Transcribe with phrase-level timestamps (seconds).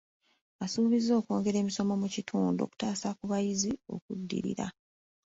[0.63, 4.65] Asuubiza okwongera emisomo mu kitundu, okutaasa ku biyinza okuddirira.